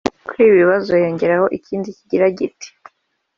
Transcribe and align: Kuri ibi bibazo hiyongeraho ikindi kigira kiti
Kuri 0.25 0.39
ibi 0.45 0.55
bibazo 0.61 0.89
hiyongeraho 0.97 1.45
ikindi 1.57 1.89
kigira 1.97 2.25
kiti 2.37 2.67